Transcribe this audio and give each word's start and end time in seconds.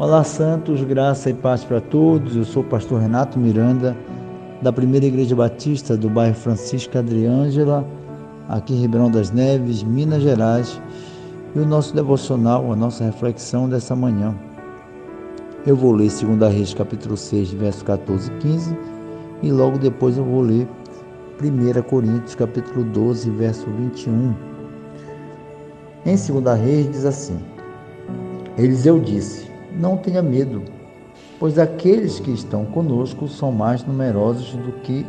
Olá, 0.00 0.24
Santos, 0.24 0.82
graça 0.82 1.28
e 1.28 1.34
paz 1.34 1.62
para 1.62 1.78
todos. 1.78 2.34
Eu 2.34 2.46
sou 2.46 2.62
o 2.62 2.66
pastor 2.66 3.02
Renato 3.02 3.38
Miranda, 3.38 3.94
da 4.62 4.72
Primeira 4.72 5.04
Igreja 5.04 5.36
Batista 5.36 5.94
do 5.94 6.08
bairro 6.08 6.34
Francisco 6.34 6.96
Adriângela, 6.96 7.86
aqui 8.48 8.72
em 8.72 8.80
Ribeirão 8.80 9.10
das 9.10 9.30
Neves, 9.30 9.82
Minas 9.82 10.22
Gerais. 10.22 10.80
E 11.54 11.58
o 11.58 11.66
nosso 11.66 11.94
devocional, 11.94 12.72
a 12.72 12.74
nossa 12.74 13.04
reflexão 13.04 13.68
dessa 13.68 13.94
manhã. 13.94 14.34
Eu 15.66 15.76
vou 15.76 15.92
ler 15.92 16.08
2 16.08 16.50
Reis, 16.50 16.72
capítulo 16.72 17.14
6, 17.14 17.50
verso 17.50 17.84
14 17.84 18.32
e 18.32 18.38
15, 18.38 18.78
e 19.42 19.52
logo 19.52 19.76
depois 19.76 20.16
eu 20.16 20.24
vou 20.24 20.40
ler 20.40 20.66
1 21.42 21.82
Coríntios, 21.82 22.34
capítulo 22.34 22.84
12, 22.84 23.28
verso 23.32 23.66
21. 23.68 24.34
Em 26.06 26.16
2 26.16 26.58
Reis 26.58 26.90
diz 26.90 27.04
assim: 27.04 27.38
Eliseu 28.56 28.98
disse: 28.98 29.49
não 29.78 29.96
tenha 29.96 30.22
medo, 30.22 30.62
pois 31.38 31.58
aqueles 31.58 32.20
que 32.20 32.30
estão 32.30 32.64
conosco 32.64 33.28
são 33.28 33.52
mais 33.52 33.84
numerosos 33.84 34.52
do 34.52 34.72
que 34.82 35.06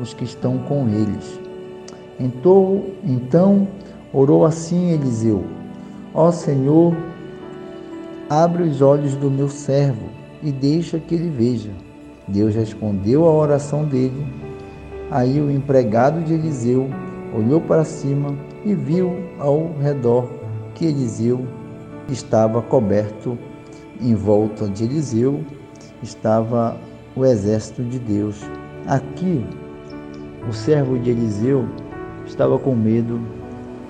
os 0.00 0.14
que 0.14 0.24
estão 0.24 0.58
com 0.58 0.88
eles. 0.88 1.38
Então, 2.18 2.84
então 3.04 3.66
orou 4.12 4.44
assim 4.44 4.90
Eliseu: 4.90 5.44
Ó 6.14 6.30
Senhor, 6.30 6.94
abre 8.28 8.62
os 8.62 8.80
olhos 8.80 9.16
do 9.16 9.30
meu 9.30 9.48
servo 9.48 10.08
e 10.42 10.52
deixa 10.52 10.98
que 10.98 11.14
ele 11.14 11.30
veja. 11.30 11.70
Deus 12.26 12.54
respondeu 12.54 13.26
à 13.26 13.32
oração 13.32 13.84
dele. 13.84 14.26
Aí 15.10 15.40
o 15.40 15.50
empregado 15.50 16.22
de 16.22 16.34
Eliseu 16.34 16.88
olhou 17.36 17.60
para 17.60 17.84
cima 17.84 18.34
e 18.64 18.74
viu 18.74 19.16
ao 19.38 19.72
redor 19.80 20.28
que 20.74 20.86
Eliseu 20.86 21.46
estava 22.08 22.62
coberto 22.62 23.38
em 24.04 24.14
volta 24.14 24.68
de 24.68 24.84
Eliseu 24.84 25.40
estava 26.02 26.76
o 27.16 27.24
exército 27.24 27.82
de 27.82 27.98
Deus. 27.98 28.42
Aqui, 28.86 29.44
o 30.46 30.52
servo 30.52 30.98
de 30.98 31.10
Eliseu 31.10 31.64
estava 32.26 32.58
com 32.58 32.74
medo, 32.74 33.18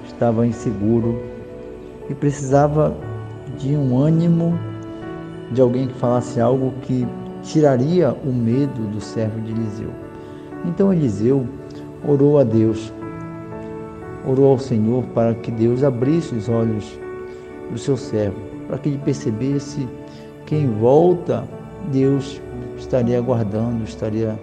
estava 0.07 0.47
inseguro 0.47 1.21
e 2.09 2.15
precisava 2.15 2.97
de 3.59 3.77
um 3.77 3.99
ânimo, 3.99 4.57
de 5.51 5.61
alguém 5.61 5.89
que 5.89 5.95
falasse 5.95 6.41
algo 6.41 6.73
que 6.83 7.07
tiraria 7.43 8.13
o 8.25 8.33
medo 8.33 8.87
do 8.93 9.01
servo 9.01 9.41
de 9.41 9.51
Eliseu. 9.51 9.91
Então 10.65 10.93
Eliseu 10.93 11.45
orou 12.07 12.39
a 12.39 12.45
Deus, 12.45 12.93
orou 14.25 14.53
ao 14.53 14.59
Senhor 14.59 15.03
para 15.07 15.35
que 15.35 15.51
Deus 15.51 15.83
abrisse 15.83 16.37
os 16.37 16.49
olhos 16.49 16.99
do 17.71 17.79
seu 17.79 17.97
servo, 17.97 18.54
para 18.75 18.79
que 18.81 18.89
ele 18.89 18.99
percebesse 18.99 19.89
que 20.47 20.57
em 20.57 20.67
volta 20.67 21.45
Deus 21.93 22.43
estaria 22.77 23.21
guardando, 23.21 23.85
estaria 23.85 24.37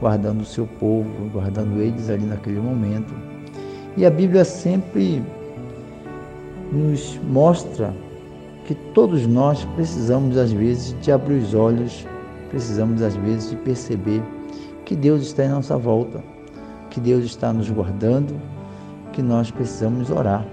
guardando 0.00 0.40
o 0.40 0.44
seu 0.44 0.66
povo, 0.66 1.08
guardando 1.32 1.80
eles 1.80 2.10
ali 2.10 2.24
naquele 2.24 2.58
momento. 2.58 3.14
E 3.96 4.04
a 4.04 4.10
Bíblia 4.10 4.44
sempre 4.44 5.22
nos 6.72 7.20
mostra 7.30 7.94
que 8.64 8.74
todos 8.74 9.28
nós 9.28 9.64
precisamos 9.76 10.36
às 10.36 10.50
vezes 10.50 10.96
de 11.00 11.12
abrir 11.12 11.36
os 11.36 11.54
olhos, 11.54 12.04
precisamos 12.50 13.00
às 13.00 13.14
vezes 13.14 13.50
de 13.50 13.56
perceber 13.58 14.20
que 14.84 14.96
Deus 14.96 15.22
está 15.22 15.44
em 15.44 15.50
nossa 15.50 15.76
volta, 15.76 16.20
que 16.90 16.98
Deus 16.98 17.24
está 17.24 17.52
nos 17.52 17.70
guardando, 17.70 18.34
que 19.12 19.22
nós 19.22 19.52
precisamos 19.52 20.10
orar, 20.10 20.44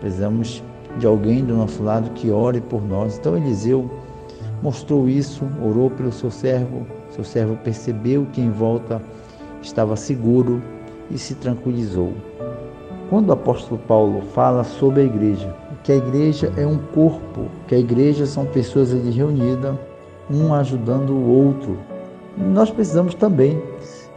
precisamos 0.00 0.62
de 0.98 1.06
alguém 1.06 1.44
do 1.44 1.56
nosso 1.56 1.82
lado 1.82 2.10
que 2.10 2.30
ore 2.30 2.60
por 2.60 2.82
nós. 2.82 3.18
Então 3.18 3.36
Eliseu 3.36 3.90
mostrou 4.62 5.08
isso, 5.08 5.44
orou 5.64 5.90
pelo 5.90 6.12
seu 6.12 6.30
servo, 6.30 6.86
seu 7.10 7.24
servo 7.24 7.56
percebeu 7.56 8.26
que 8.32 8.40
em 8.40 8.50
volta 8.50 9.00
estava 9.62 9.96
seguro 9.96 10.62
e 11.10 11.18
se 11.18 11.34
tranquilizou. 11.34 12.12
Quando 13.10 13.28
o 13.28 13.32
apóstolo 13.32 13.80
Paulo 13.86 14.22
fala 14.32 14.64
sobre 14.64 15.02
a 15.02 15.04
igreja, 15.04 15.54
que 15.82 15.92
a 15.92 15.96
igreja 15.96 16.52
é 16.56 16.66
um 16.66 16.78
corpo, 16.78 17.46
que 17.66 17.74
a 17.74 17.78
igreja 17.78 18.24
são 18.24 18.46
pessoas 18.46 18.92
ali 18.92 19.10
reunidas, 19.10 19.76
um 20.30 20.54
ajudando 20.54 21.10
o 21.10 21.28
outro. 21.28 21.78
Nós 22.38 22.70
precisamos 22.70 23.14
também 23.14 23.60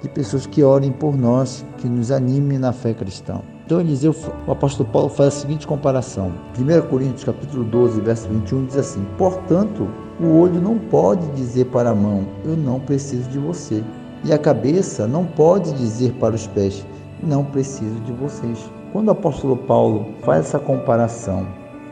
de 0.02 0.08
pessoas 0.08 0.46
que 0.46 0.64
orem 0.64 0.92
por 0.92 1.18
nós, 1.18 1.66
que 1.78 1.90
nos 1.90 2.12
animem 2.12 2.58
na 2.58 2.72
fé 2.72 2.94
cristã. 2.94 3.42
Então 3.66 3.82
o 4.46 4.52
apóstolo 4.52 4.88
Paulo 4.88 5.10
faz 5.10 5.30
a 5.30 5.40
seguinte 5.40 5.66
comparação. 5.66 6.32
1 6.56 6.88
Coríntios 6.88 7.24
capítulo 7.24 7.64
12, 7.64 8.00
verso 8.00 8.30
21 8.30 8.66
diz 8.68 8.78
assim: 8.78 9.04
"Portanto, 9.18 9.88
o 10.22 10.40
olho 10.40 10.62
não 10.62 10.78
pode 10.78 11.26
dizer 11.30 11.66
para 11.66 11.90
a 11.90 11.96
mão: 11.96 12.28
eu 12.46 12.56
não 12.56 12.80
preciso 12.80 13.28
de 13.28 13.40
você. 13.40 13.84
E 14.24 14.32
a 14.32 14.38
cabeça 14.38 15.08
não 15.08 15.26
pode 15.26 15.74
dizer 15.74 16.14
para 16.20 16.36
os 16.36 16.46
pés: 16.46 16.86
não 17.24 17.44
preciso 17.44 18.00
de 18.02 18.12
vocês." 18.12 18.70
Quando 18.94 19.08
o 19.08 19.12
apóstolo 19.12 19.58
Paulo 19.58 20.14
faz 20.22 20.46
essa 20.46 20.60
comparação, 20.60 21.48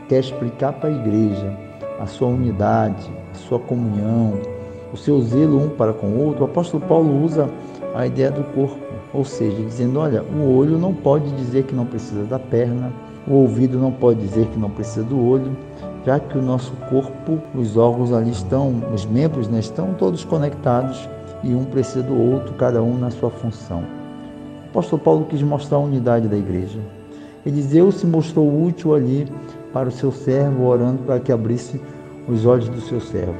quer 0.08 0.20
explicar 0.20 0.74
para 0.74 0.90
a 0.90 0.92
igreja 0.92 1.58
a 1.98 2.06
sua 2.06 2.28
unidade, 2.28 3.10
a 3.32 3.34
sua 3.48 3.58
comunhão, 3.58 4.34
o 4.92 4.96
seu 4.96 5.20
zelo 5.22 5.60
um 5.60 5.70
para 5.70 5.92
com 5.92 6.06
o 6.06 6.24
outro, 6.24 6.42
o 6.42 6.46
apóstolo 6.46 6.84
Paulo 6.86 7.20
usa 7.24 7.50
a 7.96 8.06
ideia 8.06 8.30
do 8.30 8.44
corpo, 8.54 8.78
ou 9.14 9.24
seja, 9.24 9.62
dizendo: 9.62 10.00
olha, 10.00 10.22
o 10.22 10.56
olho 10.56 10.76
não 10.76 10.92
pode 10.92 11.30
dizer 11.36 11.62
que 11.62 11.74
não 11.74 11.86
precisa 11.86 12.24
da 12.24 12.38
perna, 12.38 12.92
o 13.26 13.34
ouvido 13.34 13.78
não 13.78 13.92
pode 13.92 14.20
dizer 14.20 14.46
que 14.48 14.58
não 14.58 14.68
precisa 14.68 15.04
do 15.04 15.18
olho, 15.24 15.56
já 16.04 16.18
que 16.18 16.36
o 16.36 16.42
nosso 16.42 16.72
corpo, 16.90 17.38
os 17.54 17.76
órgãos 17.76 18.12
ali 18.12 18.30
estão, 18.30 18.82
os 18.92 19.06
membros 19.06 19.48
né, 19.48 19.60
estão 19.60 19.94
todos 19.94 20.24
conectados 20.24 21.08
e 21.42 21.54
um 21.54 21.64
precisa 21.64 22.02
do 22.02 22.14
outro, 22.14 22.52
cada 22.54 22.82
um 22.82 22.98
na 22.98 23.10
sua 23.10 23.30
função. 23.30 23.84
O 24.64 24.68
apóstolo 24.70 25.00
Paulo 25.00 25.26
quis 25.26 25.40
mostrar 25.40 25.78
a 25.78 25.80
unidade 25.80 26.26
da 26.26 26.36
igreja. 26.36 26.80
Eliseu 27.46 27.92
se 27.92 28.06
mostrou 28.06 28.64
útil 28.64 28.94
ali 28.94 29.28
para 29.72 29.88
o 29.88 29.92
seu 29.92 30.10
servo, 30.10 30.64
orando 30.64 31.02
para 31.04 31.20
que 31.20 31.30
abrisse 31.30 31.80
os 32.28 32.44
olhos 32.44 32.68
do 32.68 32.80
seu 32.80 33.00
servo. 33.00 33.36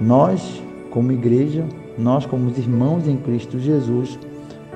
Nós, 0.00 0.62
como 0.90 1.12
igreja, 1.12 1.64
nós 1.98 2.24
como 2.24 2.48
os 2.48 2.58
irmãos 2.58 3.06
em 3.06 3.16
Cristo 3.16 3.58
Jesus, 3.58 4.18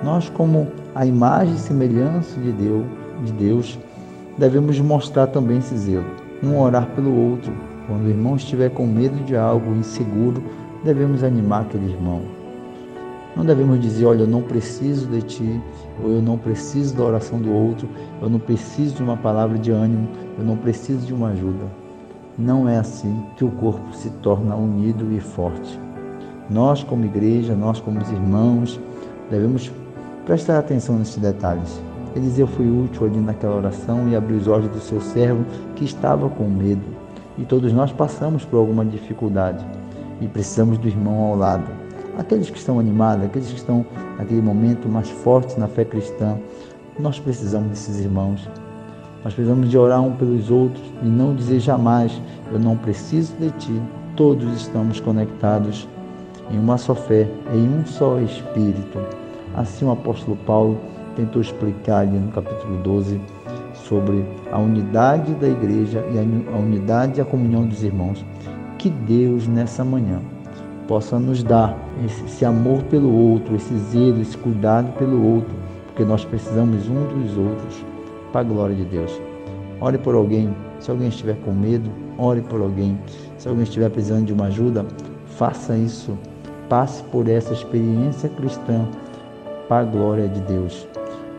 nós 0.02 0.28
como 0.28 0.68
a 0.94 1.04
imagem 1.04 1.54
e 1.54 1.58
semelhança 1.58 2.38
de 2.40 2.52
Deus, 2.52 2.84
de 3.24 3.32
Deus, 3.32 3.78
devemos 4.36 4.78
mostrar 4.80 5.26
também 5.26 5.58
esse 5.58 5.76
zelo, 5.76 6.06
um 6.42 6.58
orar 6.58 6.86
pelo 6.94 7.14
outro. 7.14 7.52
Quando 7.86 8.04
o 8.04 8.08
irmão 8.08 8.36
estiver 8.36 8.70
com 8.70 8.86
medo 8.86 9.24
de 9.24 9.36
algo 9.36 9.74
inseguro, 9.74 10.42
devemos 10.84 11.24
animar 11.24 11.62
aquele 11.62 11.90
irmão. 11.90 12.20
Não 13.34 13.44
devemos 13.44 13.80
dizer, 13.80 14.04
olha, 14.06 14.22
eu 14.22 14.26
não 14.26 14.42
preciso 14.42 15.06
de 15.06 15.22
ti, 15.22 15.60
ou 16.02 16.10
eu 16.10 16.22
não 16.22 16.36
preciso 16.36 16.96
da 16.96 17.04
oração 17.04 17.40
do 17.40 17.52
outro, 17.52 17.88
eu 18.20 18.28
não 18.28 18.38
preciso 18.38 18.96
de 18.96 19.02
uma 19.02 19.16
palavra 19.16 19.58
de 19.58 19.70
ânimo, 19.70 20.08
eu 20.38 20.44
não 20.44 20.56
preciso 20.56 21.06
de 21.06 21.14
uma 21.14 21.28
ajuda. 21.28 21.64
Não 22.36 22.68
é 22.68 22.78
assim 22.78 23.22
que 23.36 23.44
o 23.44 23.50
corpo 23.50 23.94
se 23.94 24.10
torna 24.22 24.54
unido 24.54 25.12
e 25.12 25.20
forte. 25.20 25.78
Nós, 26.50 26.82
como 26.82 27.04
igreja, 27.04 27.54
nós, 27.54 27.80
como 27.80 28.00
irmãos, 28.00 28.80
devemos 29.30 29.70
prestar 30.28 30.58
atenção 30.58 30.98
nesses 30.98 31.16
detalhes. 31.16 31.80
Eliseu 32.14 32.46
foi 32.46 32.68
útil 32.68 33.06
ali 33.06 33.18
naquela 33.18 33.56
oração 33.56 34.10
e 34.10 34.14
abriu 34.14 34.36
os 34.36 34.46
olhos 34.46 34.68
do 34.68 34.78
seu 34.78 35.00
servo 35.00 35.42
que 35.74 35.86
estava 35.86 36.28
com 36.28 36.44
medo. 36.44 36.84
E 37.38 37.46
todos 37.46 37.72
nós 37.72 37.90
passamos 37.92 38.44
por 38.44 38.58
alguma 38.58 38.84
dificuldade 38.84 39.64
e 40.20 40.28
precisamos 40.28 40.76
do 40.76 40.86
irmão 40.86 41.18
ao 41.18 41.34
lado. 41.34 41.64
Aqueles 42.18 42.50
que 42.50 42.58
estão 42.58 42.78
animados, 42.78 43.24
aqueles 43.24 43.48
que 43.48 43.56
estão 43.56 43.86
naquele 44.18 44.42
momento 44.42 44.86
mais 44.86 45.08
fortes 45.08 45.56
na 45.56 45.66
fé 45.66 45.82
cristã, 45.82 46.36
nós 47.00 47.18
precisamos 47.18 47.70
desses 47.70 47.98
irmãos. 47.98 48.46
Nós 49.24 49.32
precisamos 49.32 49.70
de 49.70 49.78
orar 49.78 50.02
um 50.02 50.12
pelos 50.12 50.50
outros 50.50 50.84
e 51.02 51.06
não 51.06 51.34
dizer 51.34 51.60
jamais: 51.60 52.20
Eu 52.52 52.58
não 52.58 52.76
preciso 52.76 53.32
de 53.36 53.50
ti. 53.52 53.82
Todos 54.14 54.60
estamos 54.60 55.00
conectados 55.00 55.88
em 56.50 56.58
uma 56.58 56.76
só 56.76 56.94
fé, 56.94 57.26
em 57.54 57.66
um 57.66 57.86
só 57.86 58.20
Espírito. 58.20 59.17
Assim 59.54 59.84
o 59.84 59.90
apóstolo 59.90 60.36
Paulo 60.46 60.78
tentou 61.16 61.42
explicar 61.42 62.00
ali 62.00 62.18
no 62.18 62.30
capítulo 62.30 62.78
12 62.82 63.20
sobre 63.74 64.24
a 64.52 64.58
unidade 64.58 65.34
da 65.34 65.48
igreja 65.48 66.04
e 66.12 66.18
a 66.18 66.56
unidade 66.56 67.18
e 67.18 67.20
a 67.20 67.24
comunhão 67.24 67.66
dos 67.66 67.82
irmãos. 67.82 68.24
Que 68.78 68.90
Deus 68.90 69.46
nessa 69.48 69.84
manhã 69.84 70.20
possa 70.86 71.18
nos 71.18 71.42
dar 71.42 71.76
esse, 72.04 72.24
esse 72.24 72.44
amor 72.44 72.82
pelo 72.84 73.12
outro, 73.12 73.56
esse 73.56 73.76
zelo, 73.76 74.20
esse 74.20 74.36
cuidado 74.38 74.92
pelo 74.98 75.22
outro, 75.34 75.54
porque 75.86 76.04
nós 76.04 76.24
precisamos 76.24 76.88
um 76.88 77.06
dos 77.06 77.36
outros 77.36 77.84
para 78.30 78.42
a 78.42 78.44
glória 78.44 78.76
de 78.76 78.84
Deus. 78.84 79.20
Ore 79.80 79.98
por 79.98 80.14
alguém, 80.14 80.54
se 80.78 80.90
alguém 80.90 81.08
estiver 81.08 81.36
com 81.44 81.52
medo, 81.52 81.90
ore 82.16 82.40
por 82.42 82.60
alguém. 82.60 82.98
Se 83.36 83.48
alguém 83.48 83.64
estiver 83.64 83.90
precisando 83.90 84.26
de 84.26 84.32
uma 84.32 84.46
ajuda, 84.46 84.86
faça 85.26 85.76
isso 85.76 86.16
passe 86.68 87.02
por 87.04 87.28
essa 87.28 87.52
experiência 87.52 88.28
cristã 88.28 88.86
para 89.68 89.80
a 89.80 89.84
glória 89.84 90.26
de 90.28 90.40
Deus. 90.40 90.88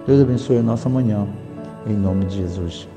Deus 0.06 0.22
abençoe 0.22 0.58
a 0.58 0.64
nossa 0.64 0.88
manhã, 0.88 1.28
em 1.88 1.94
nome 1.94 2.26
de 2.26 2.38
Jesus. 2.38 2.88